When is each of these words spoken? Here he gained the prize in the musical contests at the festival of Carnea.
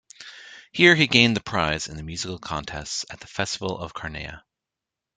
Here 0.71 0.95
he 0.95 1.05
gained 1.05 1.35
the 1.35 1.43
prize 1.43 1.85
in 1.87 1.95
the 1.95 2.01
musical 2.01 2.39
contests 2.39 3.05
at 3.11 3.19
the 3.19 3.27
festival 3.27 3.77
of 3.77 3.93
Carnea. 3.93 4.41